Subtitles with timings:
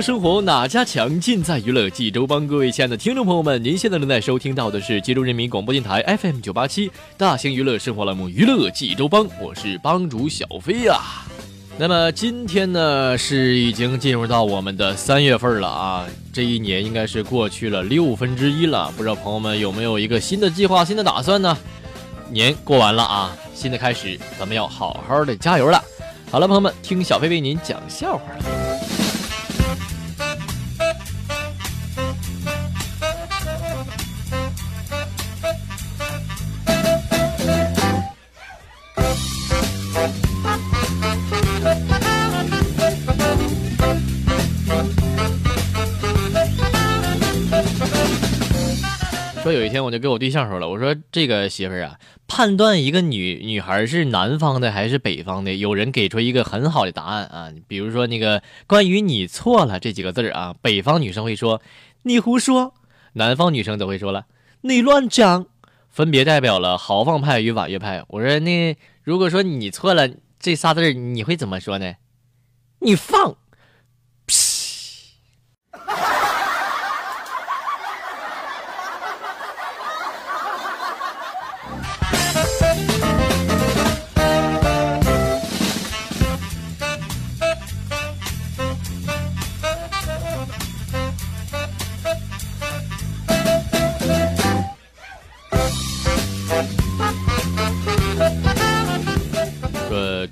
[0.00, 1.20] 生活哪家强？
[1.20, 2.46] 尽在娱乐济州帮。
[2.46, 11.00] 各位亲爱的听众朋友们，您现在正在收听到的是济州人民广播电台 FM 九八七大型娱乐生活栏目《娱乐济州帮》，我是帮主小飞呀。
[11.78, 18.92] 那么今天呢，是已经进入到我们的三月份了啊，这一年应该是过去了六分之一了。
[18.96, 21.56] 不知道朋友们有没有一个新的计划、新的打算呢？
[22.30, 25.82] 年过完了啊，新的开始，咱们要好好的加油了。
[26.30, 28.65] 好了，朋友们，听小飞为您讲笑话了。
[49.46, 61.62] 说有一天我就跟我对象说了，我说这个媳妇儿啊，判断一个女女孩是南方的还是北方的，有人给出一个很好的答案啊，比如说那个关于你错了这几个字儿啊，北方女生会说
[62.02, 62.74] 你胡说，
[63.12, 64.26] 南方女生都会说了
[64.62, 65.46] 你乱讲，
[65.90, 68.02] 分别代表了豪放派与婉约派。
[68.08, 71.94] 我说那如果说你错了这仨字儿，你会怎么说呢？
[72.80, 73.36] 你放。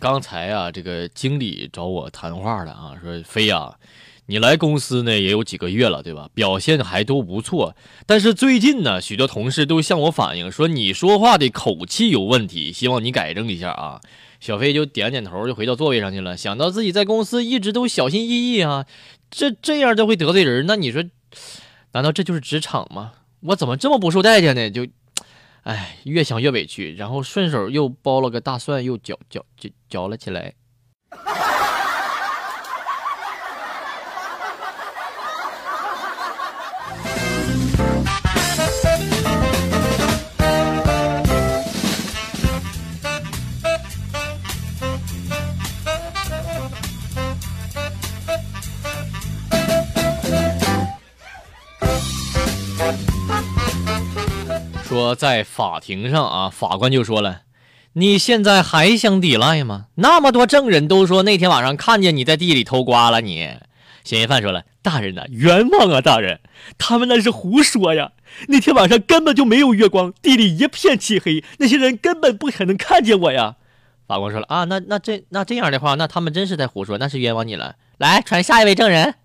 [0.04, 3.76] 刚才啊，这个经理找我谈话了啊，说飞呀，
[4.26, 6.28] 你来公司呢也有几个月了，对吧？
[6.34, 14.02] 表现还都不错，但是最近呢，许多同事都向我反映说你说话的口气有问题，希望你改正一下啊。
[14.40, 16.36] 小飞就点点头，就回到座位上去了。
[16.36, 18.84] 想到自己在公司一直都小心翼翼啊，
[19.30, 21.02] 这这样都会得罪人，那你说，
[21.92, 23.12] 难道这就是职场吗？
[23.40, 24.70] 我怎么这么不受待见呢？
[24.70, 24.86] 就。
[25.64, 30.54] 哎，越想越委屈，然后顺手又剥了个大蒜，又嚼嚼嚼嚼了起来。
[54.94, 57.40] 说在法庭上啊，法官就说了
[57.94, 59.86] ：“你现在还想抵赖吗？
[59.96, 63.56] 那么多证人都说那天晚上看见你在地里偷瓜了。”你
[64.04, 66.38] 嫌疑犯说了：“大人呐，冤枉啊，大人，
[66.78, 68.12] 他们那是胡说呀！
[68.46, 73.56] 那天晚上根本就没有月光，地里一片漆黑，那些人根本不可能看见我呀。”
[74.06, 77.74] 法官说了：“啊，那那这那这样的话，那他们真是在胡说，那是冤枉你了。
[77.98, 79.16] 来，传下一位证人。”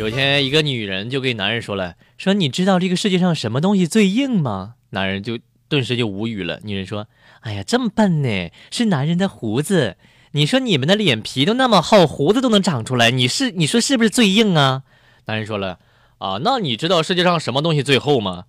[0.00, 5.38] 有天，一个女人就给男人说了：“说你知道这个世界上什么东西最硬吗？”男人就
[5.68, 6.58] 顿时就无语了。
[6.64, 7.06] 女人说
[7.40, 8.50] ：“哎呀，这么笨呢？
[8.70, 9.98] 是男人的胡子。
[10.30, 14.84] 你说你们的脸皮都那么厚，胡子都能长出来，你是你说是不是最硬啊？”
[15.26, 15.78] 男人说了
[16.16, 18.44] ：“啊，那你知道世界上什么东西最厚吗？”“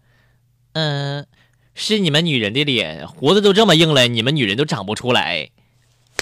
[0.72, 1.28] 嗯，
[1.76, 5.50] 是你们女人的脸，胡子都这么硬了，你们女人都长不出来。”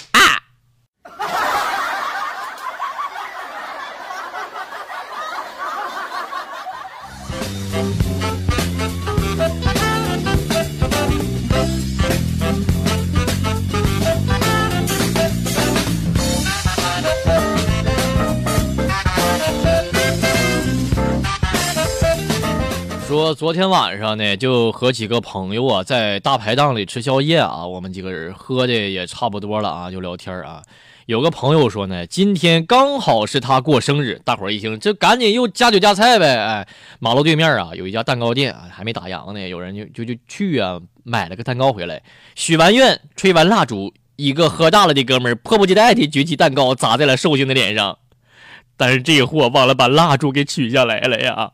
[0.09, 0.38] 啊
[23.19, 27.67] 说昨天晚上呢，就和几个朋友啊，在大排档里吃宵夜啊。
[27.67, 30.63] 我们几个人喝的也差不多了啊，就聊天啊。
[31.05, 36.33] 有个朋友说呢，今天刚好是他过生日，大伙儿一听，这赶紧又加酒加菜呗。
[36.33, 36.65] 哎，
[36.99, 42.01] 马路对面啊，有一家蛋糕店啊，还没打烊呢，有人就就就去啊，买了个蛋糕回来，
[42.35, 47.97] 许完愿，吹完蜡烛，一个喝大了的哥们儿迫不及待地举起蛋糕砸在了寿星的脸上，
[48.77, 51.51] 但是这货忘了把蜡烛给取下来了呀。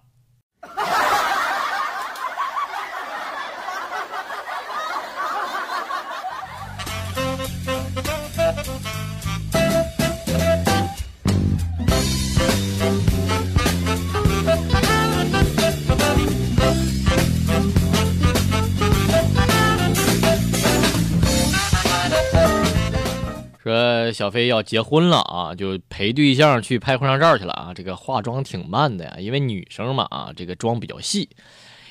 [23.65, 27.73] 说小飞要结婚了啊，就陪对象去拍婚纱照去了啊。
[27.73, 31.29] 这个化妆挺慢的呀，因为女生嘛啊，这个妆比较细，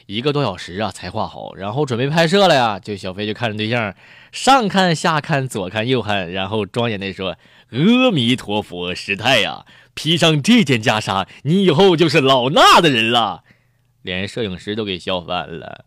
[0.07, 1.57] 一个多小时啊才化好。
[1.57, 3.93] 然后准备拍摄了呀，就小飞就看着对象
[4.31, 7.37] 上看下看左看右看，然后庄严的说
[7.75, 13.43] ：“阿弥陀佛，师太呀，披上这件袈裟，你以后就是老衲的人了。”
[14.03, 15.87] 连摄影师都给笑翻了。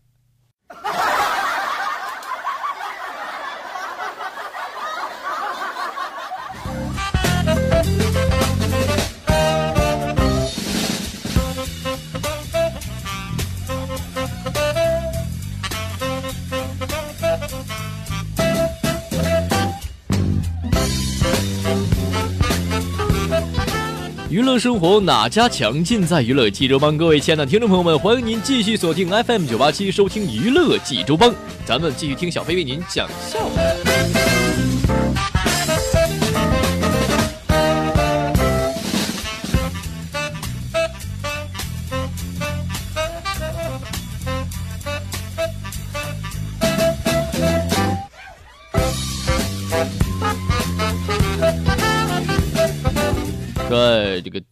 [24.30, 25.82] 娱乐生活哪家强？
[25.82, 26.98] 尽在娱乐济州帮。
[26.98, 31.34] 各位亲爱的听众朋友们，欢迎您继续锁定 FM 九八七，收听娱乐济州帮。
[31.64, 33.62] 咱们继续听小飞为您讲笑话。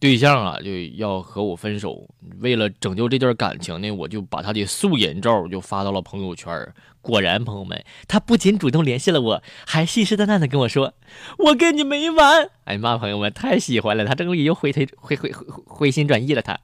[0.07, 2.07] 对象啊，就要和我分手。
[2.39, 6.49] 为了拯救这段感情呢，我就把他的素颜照就发到了朋友圈。
[7.01, 10.93] 果然，朋友们，他不仅主动联系了我，还信誓旦旦的跟我说
[11.39, 15.29] ：“我跟你没完。”哎妈，朋友们太喜欢了，他终于又回回回回
[15.65, 16.57] 回心转意了，他。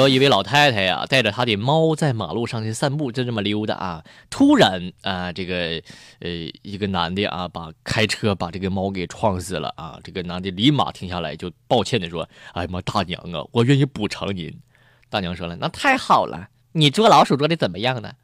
[0.00, 4.02] 说一位老太太呀，带着她的猫在马路上去散步，就这么溜达啊。
[4.30, 5.82] 突然啊，这个
[6.20, 6.30] 呃，
[6.62, 9.98] 一个男的啊，把开车把这个猫给撞死了啊。
[10.02, 14.50] 这个男的立马停下来，就抱歉的说：“哎呀妈，大娘啊，我愿意补偿您。”
[15.10, 18.14] 大娘说了：“那太好了，你捉老鼠捉的怎么样呢？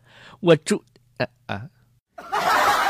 [0.40, 0.82] 我捉……
[1.18, 1.66] 啊啊。”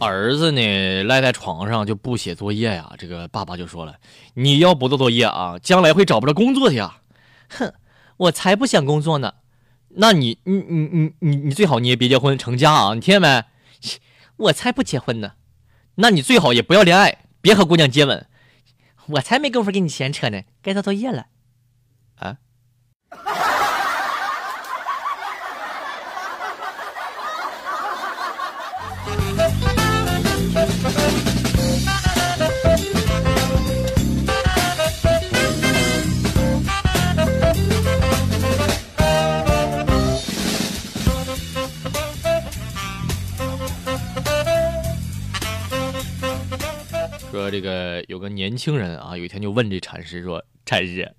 [0.00, 3.96] 儿子呢赖在床上就不写作业呀，这个爸爸就说了
[4.34, 7.00] ：“你要不做作业啊，将来会找不着工作的呀。”
[7.50, 7.72] 哼，
[8.16, 9.34] 我才不想工作呢。
[9.88, 13.44] 那你你你你你你最好你也别结婚成家啊，你听见没？
[14.36, 15.32] 我才不结婚呢。
[15.96, 18.26] 那你最好也不要恋爱，别和姑娘接吻。
[19.06, 21.26] 我才没工夫跟你闲扯呢，该做作业了。
[22.16, 22.36] 啊？
[47.30, 51.14] 说这个有个年轻人啊，有一天就问这禅师说：“禅师，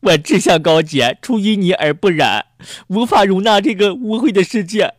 [0.00, 2.46] 我志向高洁，出淤泥而不染，
[2.88, 4.94] 无法容纳这个污秽的世界。”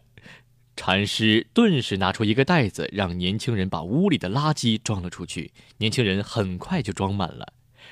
[0.77, 5.51] 禅师顿时拿出一个袋子，让年轻人把屋里的垃圾装了出去。
[5.79, 7.51] 年轻人很快就装满了。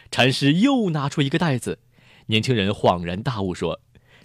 [0.10, 1.80] 禅师又拿出一个袋子，
[2.28, 3.82] 年轻人恍然大悟说：“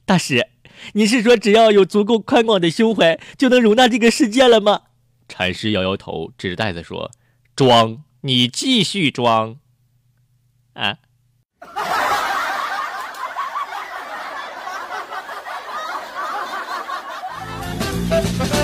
[0.07, 0.47] 大师，
[0.92, 4.83] 你是说只要有足够宽广的胸怀，就能容纳这个世界了吗？”
[5.28, 7.11] 禅师摇摇头，指着袋子说
[7.57, 9.58] ：“装，你继续装
[10.75, 10.98] 啊。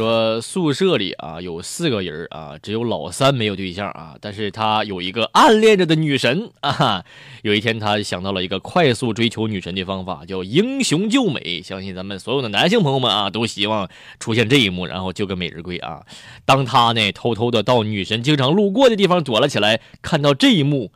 [0.00, 7.04] 说宿舍里啊有四个人啊，只有老三没有对象啊，但是他有一个暗恋着的女神啊。
[7.42, 11.60] 有一天他想到了一个快速追求女神的方法，叫英雄救美。
[11.60, 16.00] 相信咱们所有的男性朋友们啊，都希望出现这一幕，然后救个美人归啊。
[16.46, 20.92] 当他呢偷偷的到女神经常路过的地方躲了起来，看到这一幕。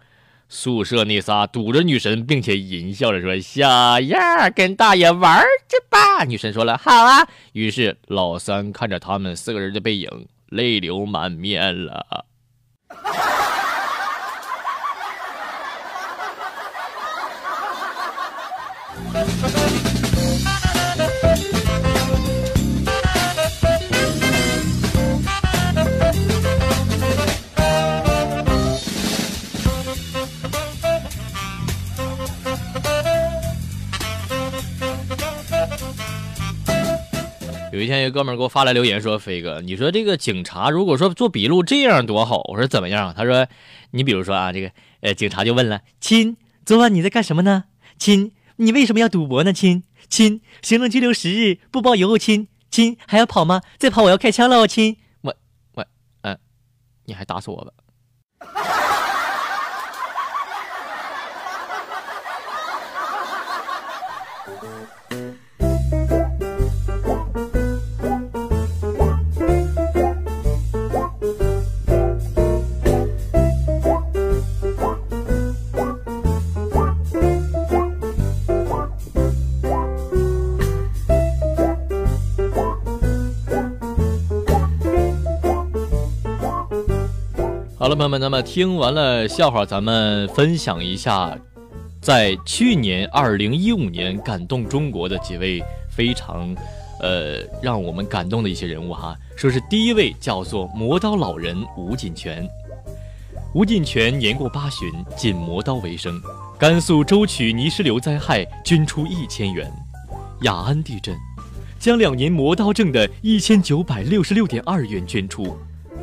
[0.49, 12.27] 宿舍那仨堵着女神，并且淫笑着说：“小样，跟大爷玩去吧。”女神说了：“好啊。”于是老三看着他们四个人的背影，泪流满面了。
[37.75, 43.49] 有一天，一个哥们儿给我发来留言说：“飞哥，你说这个警察如果说做笔录这样多好。”我说：“怎么样？”他说
[43.91, 47.65] ：“你比如说啊，这个呃，警察就问了，亲，昨晚你在干什么呢？
[47.99, 49.53] 亲，你为什么要赌博呢？
[49.53, 52.17] 亲，亲，行政拘留十日，不包邮。
[52.17, 53.61] 亲，亲，还要跑吗？
[53.77, 54.69] 再跑我要开枪了。
[54.69, 55.35] 亲，我
[55.73, 55.85] 我
[56.21, 56.39] 嗯，
[57.07, 57.73] 你还打死我吧。”
[87.85, 91.37] 好了，朋友们，那么听完了笑话，咱们分享一下，
[92.01, 96.57] 在去年二零一五年感动中国的几位非常，
[97.03, 99.15] 呃，让我们感动的一些人物哈。
[99.37, 102.49] 说是第一位叫做磨刀老人吴锦泉，
[103.53, 106.19] 吴锦泉年过八旬，仅磨刀为生。
[106.59, 109.71] 甘肃舟曲泥石流灾害捐出一千元，
[110.41, 111.15] 雅安地震，
[111.79, 115.55] 将两年磨刀挣的一千九百六十六点二元捐出。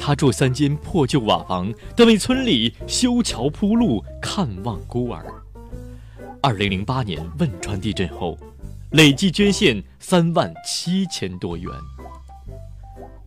[0.03, 5.23] 他住三间破旧瓦房，但为村里修桥铺路，看望孤儿。
[6.41, 8.35] 二零零八年汶川地震后，
[8.93, 11.71] 累计捐献三万七千多元。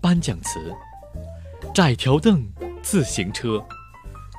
[0.00, 0.74] 颁奖词：
[1.72, 2.44] 窄条凳、
[2.82, 3.64] 自行车，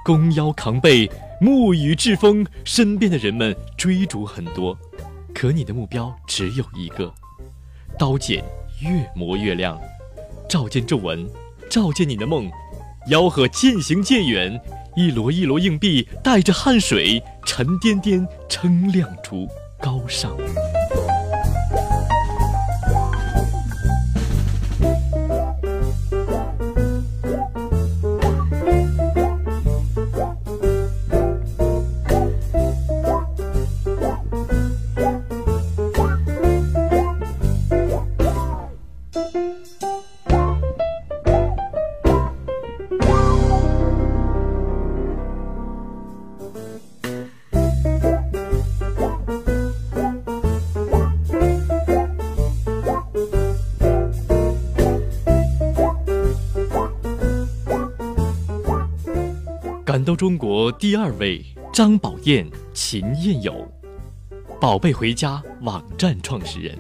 [0.04, 4.78] 弓腰扛背，沐雨栉风，身边的人们追逐很多，
[5.34, 7.14] 可你的目标只有一个。
[7.98, 8.44] 刀剪
[8.82, 9.80] 越磨越亮，
[10.50, 11.26] 照见皱纹。
[11.70, 12.50] 照见你的梦，
[13.10, 14.60] 吆喝渐行渐远，
[14.96, 19.48] 一摞一摞硬币带着汗水，沉甸甸称量出
[19.82, 20.36] 高尚。
[59.96, 63.66] 感动中国第二位张宝燕、秦燕友，
[64.60, 66.78] 宝贝回家网站创始人。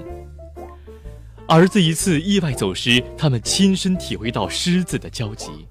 [1.48, 5.65] 儿子一次意外走失，他们亲身体会到狮子的焦急。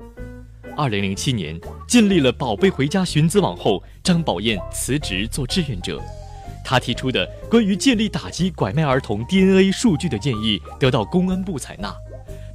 [0.74, 6.00] 二零零七年建立了宝贝回家寻子网后，张宝燕辞职做志愿者。
[6.64, 11.94] 他提出的关于建立打击拐卖儿童 DNA 数据的建议得到公安部采纳。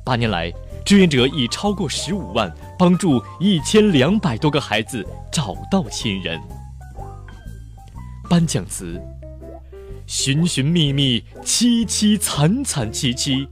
[0.03, 0.51] 八年来。
[0.85, 6.39] 志愿者已超过十五万，帮助一千两百多个孩子找到亲人。
[8.27, 8.99] 颁奖词：
[10.07, 13.47] 寻寻觅觅，凄凄惨惨戚戚，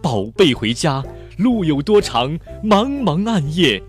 [0.00, 1.04] 宝贝回家，
[1.38, 2.38] 路有多长？
[2.62, 3.82] 茫茫暗夜，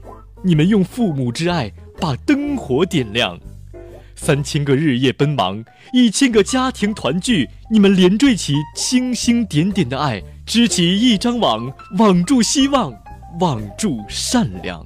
[0.44, 3.40] 你们用父母之爱把灯火点亮。
[4.16, 5.64] 三千个日夜奔忙，
[5.94, 10.22] 一千个家庭团聚，你们连缀起星星点点的爱。
[10.54, 12.92] 织起一张网，网住希望，
[13.40, 14.86] 网住善良。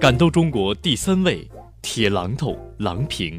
[0.00, 1.46] 感动中国第三位
[1.82, 3.38] 铁榔头郎平，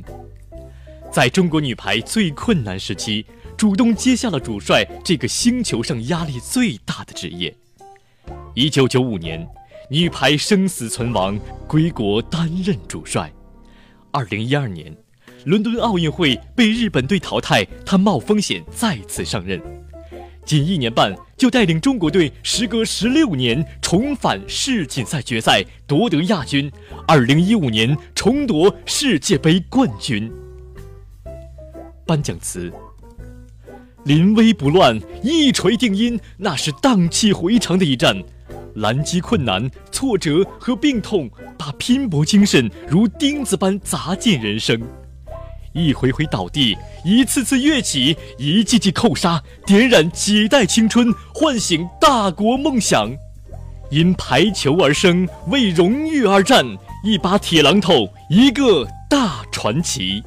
[1.12, 3.26] 在中国女排最困难时期，
[3.58, 7.52] 主动接下了主帅这个星球上压力最大的职业。
[8.54, 9.44] 一九九五年，
[9.90, 11.36] 女排生死存亡，
[11.68, 13.34] 归国担任主帅。
[14.12, 14.96] 二零一二年，
[15.46, 19.60] 伦敦奥运会被日本队淘汰，他冒风险再次上任。
[20.52, 26.70] 仅一年半，就带领中国队时隔十六年重返世锦赛决赛，夺得亚军。
[27.08, 30.30] 二零一五年重夺世界杯冠军。
[32.06, 32.70] 颁奖词：
[34.04, 38.22] 临危不乱，一锤定音，那是荡气回肠的一战。
[38.76, 44.82] 拦击困难、挫折和病痛，把拼搏精神如钉子般砸进人生。
[45.74, 53.10] 一回回倒地，一次次跃起，一记记扣杀，点燃几代青春，唤醒大国梦想。
[53.90, 56.66] 因排球而生，为荣誉而战，
[57.04, 60.24] 一把铁榔头，一个大传奇。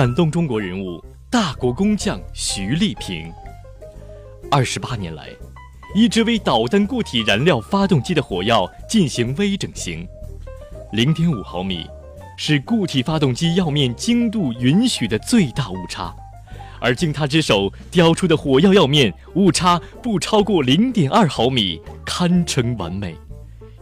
[0.00, 3.30] 感动中国人物，大国工匠徐立平。
[4.50, 5.28] 二十八年来，
[5.94, 10.08] 一直为导弹固体燃料发动机的火药进行微整形。
[10.92, 11.86] 零点五毫米，
[12.38, 16.16] 是固体发动机药面精度允许的最大误差，
[16.80, 23.14] 而经他之手雕出的火药药面误差不超过零点二毫米，堪称完美。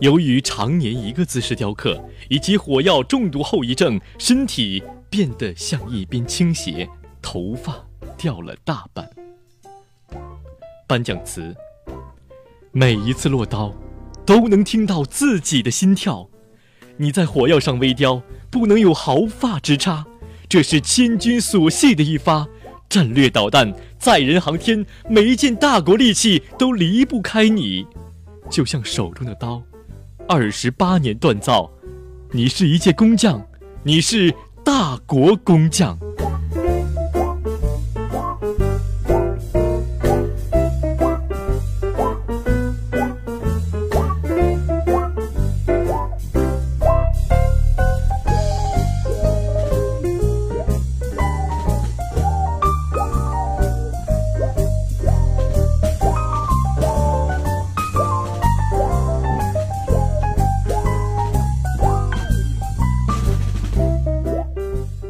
[0.00, 4.83] 由于常年一个姿势雕刻，以及火药中毒后遗症，身体。
[5.10, 6.88] 变得向一边倾斜，
[7.22, 7.84] 头发
[8.16, 9.08] 掉了大半。
[10.86, 11.54] 颁奖词：
[12.72, 13.74] 每一次落刀，
[14.26, 16.28] 都能听到自己的心跳。
[16.96, 20.04] 你在火药上微雕，不能有毫发之差。
[20.48, 22.46] 这是千钧所系的一发
[22.88, 27.86] 战略导弹，载人航天，每一件大国利器都离不开你，
[28.50, 29.62] 就像手中的刀。
[30.26, 31.70] 二十八年锻造，
[32.32, 33.46] 你是一介工匠，
[33.82, 34.34] 你是。
[34.68, 35.98] 大国工匠。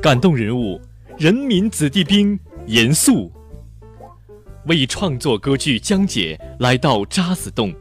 [0.01, 0.81] 感动人物，
[1.19, 3.33] 人民子弟兵严肃。
[4.67, 7.75] 为创作歌剧《江姐》来到渣滓洞，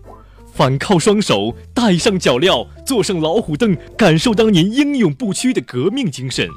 [0.51, 6.49] 反靠双手，带上脚镣，坐上老虎凳，感受当年英勇不屈的革命精神。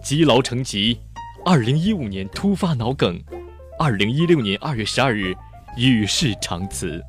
[0.00, 0.96] 积劳成疾，
[1.44, 3.20] 二零一五年突发脑梗，
[3.80, 5.34] 二零一六年二月十二日
[5.76, 7.02] 与世长辞。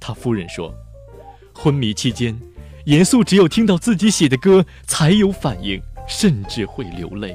[0.00, 0.74] 他夫人说，
[1.52, 2.34] 昏迷期间，
[2.86, 5.78] 严肃只有听到自己写的歌才有反应。
[6.10, 7.34] 甚至会流泪。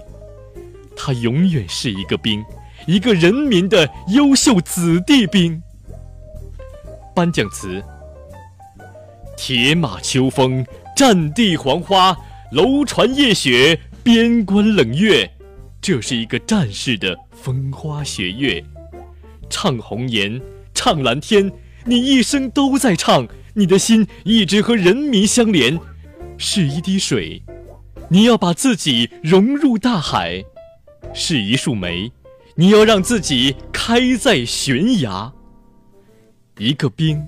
[0.96, 2.44] 他永远是一个兵，
[2.86, 5.62] 一个人民的优秀子弟兵。
[7.16, 7.82] 颁奖词：
[9.38, 12.16] 铁马秋风，战地黄花，
[12.52, 15.32] 楼船夜雪，边关冷月。
[15.82, 18.64] 这是一个战士的风花雪月。
[19.50, 20.42] 唱红颜，
[20.74, 21.50] 唱蓝天，
[21.86, 25.80] 你一生都在唱，你的心一直和人民相连。
[26.38, 27.42] 是一滴水。
[28.10, 30.44] 你要把自己融入大海，
[31.14, 32.12] 是一束梅，
[32.56, 35.32] 你要让自己开在悬崖。
[36.58, 37.22] 一个兵，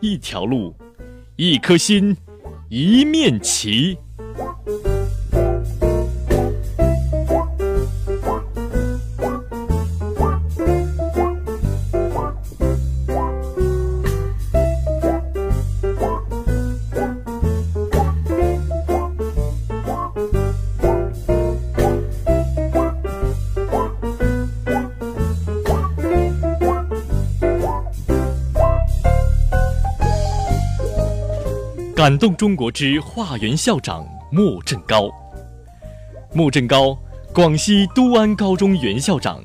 [0.00, 0.74] 一条路，
[1.36, 2.16] 一颗心，
[2.68, 3.96] 一面旗。
[32.04, 35.10] 感动中国之化缘校长莫振高。
[36.34, 36.94] 莫振高，
[37.32, 39.42] 广西都安高中原校长。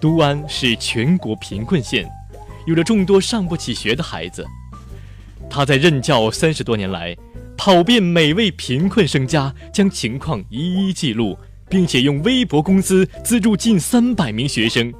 [0.00, 2.04] 都安是全国贫困县，
[2.66, 4.44] 有着众多上不起学的孩子。
[5.48, 7.16] 他在任教三十多年来，
[7.56, 14.92] 跑遍每位贫困生家，将情况一一记录，并且用微薄工资资助近三百名学生。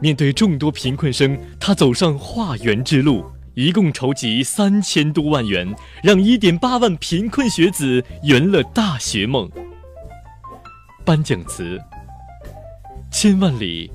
[0.00, 9.48] 面对众多贫困生，他走上化缘之路，一共筹集三千多万元，让一点八万贫困学子圆了大学梦。
[11.04, 11.80] 颁奖词：
[13.12, 13.92] 千万里，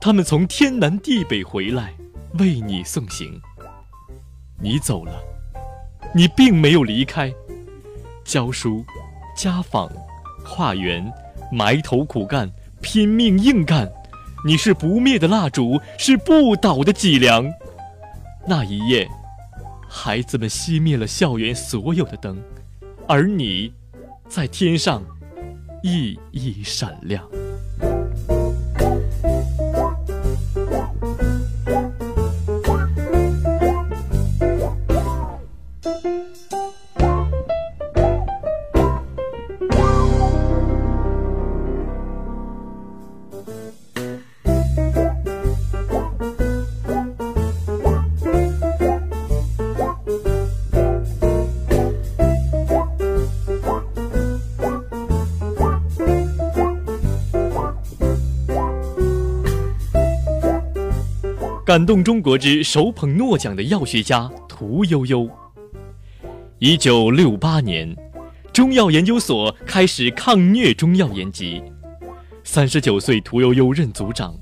[0.00, 1.94] 他们从天南地北回来，
[2.38, 3.40] 为你送行。
[4.60, 5.12] 你走了。
[6.12, 7.32] 你并没有离开，
[8.24, 8.84] 教书、
[9.36, 9.88] 家访、
[10.44, 11.08] 化缘，
[11.52, 12.50] 埋头苦干，
[12.82, 13.88] 拼命硬干。
[14.44, 17.44] 你是不灭的蜡烛，是不倒的脊梁。
[18.46, 19.08] 那一夜，
[19.88, 22.42] 孩子们熄灭了校园所有的灯，
[23.06, 23.72] 而你，
[24.28, 25.02] 在天上，
[25.82, 27.22] 熠熠闪亮。
[61.70, 65.30] 感动中国之手捧诺奖的药学家屠呦呦。
[66.58, 67.96] 一九六八年，
[68.52, 71.62] 中药研究所开始抗疟中药研辑，
[72.42, 74.34] 三十九岁屠呦呦任组长。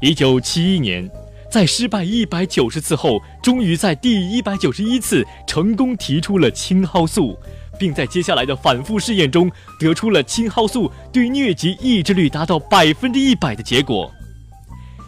[0.00, 1.10] 一九七一年，
[1.50, 7.36] 在失败一百九十次后，终于在第一百九十一次成功提出了青蒿素，
[7.76, 14.08] 并在接下来的反复试验中得出了青蒿素对疟疾抑制率达到百分之一百的结果。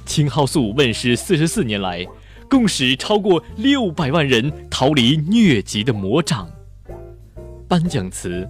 [0.09, 2.05] 青蒿素问世四十四年来，
[2.49, 6.51] 共使超过六百万人逃离疟疾的魔掌。
[7.68, 8.49] 颁奖词：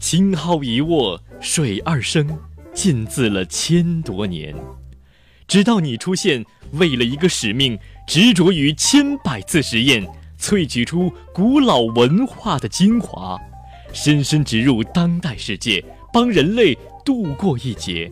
[0.00, 2.26] 青蒿一握，水二升，
[2.72, 4.56] 浸渍了千多年，
[5.46, 10.08] 直到你出现，为了一个使命，执着于千百次实验，
[10.40, 13.38] 萃取出古老文化的精华，
[13.92, 16.74] 深深植入当代世界，帮人类
[17.04, 18.10] 度过一劫。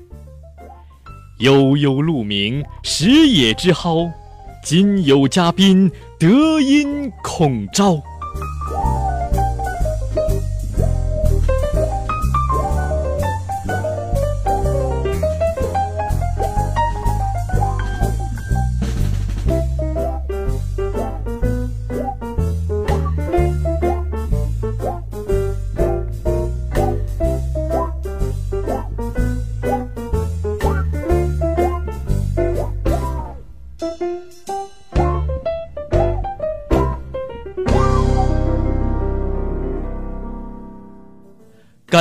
[1.43, 4.09] 悠悠鹿鸣，食野之蒿。
[4.65, 8.01] 今有嘉宾，德音孔昭。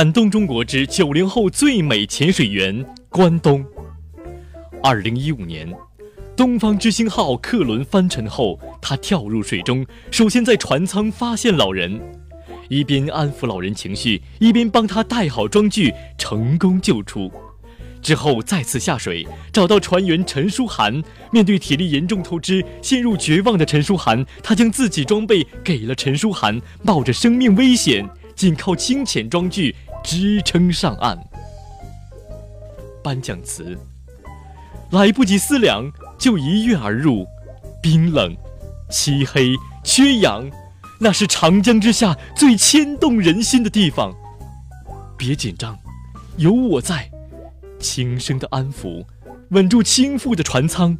[0.02, 3.64] 感动中国之九零后最美潜水员关东。
[4.82, 5.72] 二零一五年，
[6.34, 12.00] 东方之星号客轮翻沉后，他跳入水中，首先在船舱发现老人，
[12.68, 17.30] 一边安抚老人情绪，一边帮他带好装具，成功救出。
[18.02, 21.00] 之后再次下水，找到船员陈书涵。
[21.30, 28.04] 面对体力严重透支、陷入绝望的陈书涵，他将自己装备给了陈书涵，冒着生命危险。
[28.34, 31.18] 仅靠清浅装具支撑上岸。
[33.02, 33.76] 颁奖词：
[34.90, 37.26] 来不及思量就一跃而入，
[37.82, 38.36] 冰冷、
[38.90, 40.48] 漆黑、缺氧，
[41.00, 44.14] 那是长江之下最牵动人心的地方。
[45.16, 45.78] 别紧张，
[46.36, 47.10] 有我在，
[47.78, 49.04] 轻声的安抚，
[49.50, 50.96] 稳住倾覆的船舱，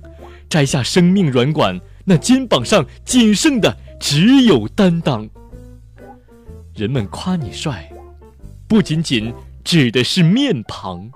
[0.49, 5.29] 摘下生命软管，那肩膀上仅剩的只有担当。
[6.75, 7.89] 人们夸你帅，
[8.73, 9.31] 不仅仅
[9.63, 11.11] 指的是面庞。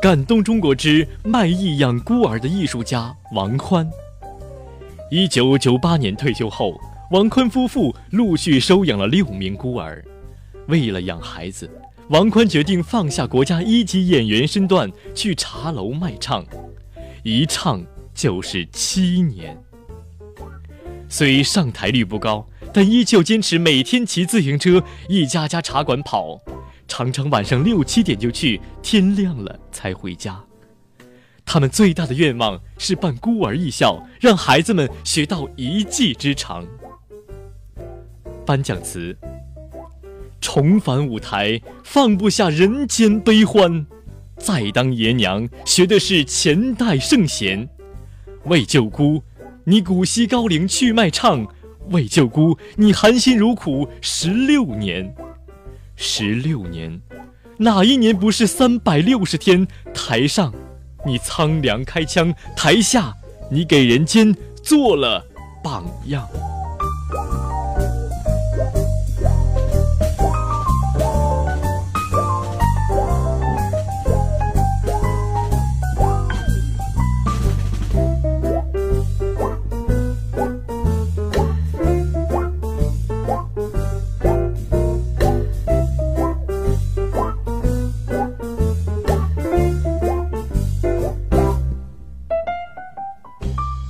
[0.00, 3.86] 感动中国之卖艺养孤儿的艺术家王宽。
[5.10, 6.78] 一九九八年退休后，
[7.10, 10.04] 王坤夫妇陆续收养了六名孤儿。
[10.66, 11.70] 为了养孩子，
[12.10, 16.44] 王宽决定放下国家一级演员身段，去茶楼卖唱，
[17.22, 19.58] 一唱就是七年。
[21.08, 26.38] 虽上台率不高，但依旧坚持每天骑自行车一家家茶馆跑。
[26.86, 30.38] 常常晚上六七点就去，天亮了才回家。
[31.48, 36.62] 他们最大的愿望是办孤儿艺校，让孩子们学到一技之长。
[38.44, 39.16] 颁奖词：
[40.42, 43.86] 重返舞台，放不下人间悲欢；
[44.36, 47.66] 再当爷娘，学的是前代圣贤。
[48.44, 49.22] 为救姑，
[49.64, 51.46] 你古稀高龄去卖唱；
[51.88, 55.14] 为救姑，你含辛茹苦十六年。
[55.96, 57.00] 十六年，
[57.56, 59.66] 哪一年不是三百六十天？
[59.94, 60.52] 台上，
[61.04, 63.14] 你苍凉开枪；台下，
[63.50, 65.24] 你给人间做了
[65.62, 66.28] 榜样。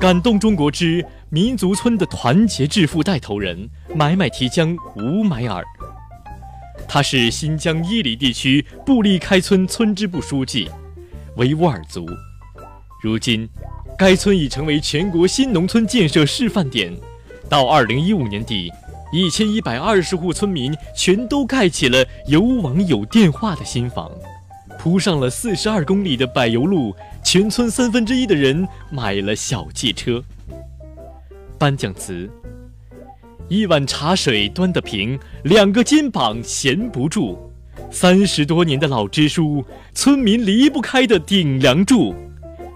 [0.00, 5.64] 感动中国之民族村的团结致富带头人买买提江吴买尔，
[6.86, 10.70] 他是新疆伊犁地区布力开村村支部书记，
[11.34, 12.06] 维吾尔族。
[13.02, 13.48] 如今，
[13.98, 16.96] 该村已成为全国新农村建设示范点。
[17.48, 18.70] 到二零一五年底，
[19.12, 24.12] 一千一百二十户村民全都盖起了有网有电话的新房，
[24.78, 26.94] 铺上了四十二公里的柏油路。
[27.24, 30.22] 全村三分之一的人买了小汽车。
[31.58, 32.30] 颁奖词：
[33.48, 37.38] 一碗茶水端得平，两个肩膀闲不住。
[37.90, 42.14] 三十多年的老支书，村民离不开的顶梁柱。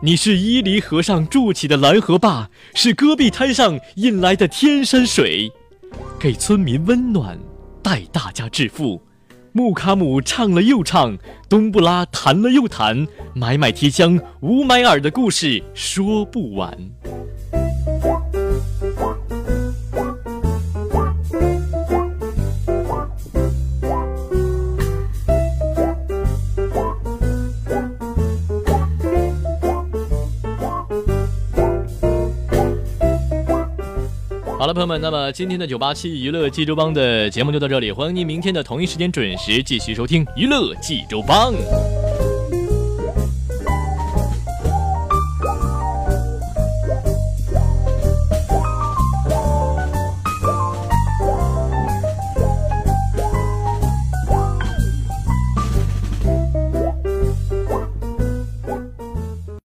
[0.03, 5.51] 你是伊犁河上筑起的拦河坝，是戈壁滩上引来的天山水，
[6.19, 7.39] 给村民温暖，
[7.83, 9.01] 带大家致富。
[9.55, 16.75] 木卡姆唱了又唱，冬布拉弹了又弹，买买提江乌买尔的故事说不完。
[34.73, 41.53] 朋友们，那么今天的九八七娱乐济州帮的节目就到这里，欢迎您明天的同一时间准时继续收听娱乐济州帮。